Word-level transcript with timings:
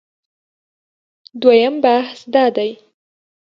دویم 1.41 1.75
بحث 1.83 2.19
دا 2.33 2.45
دی 2.55 2.71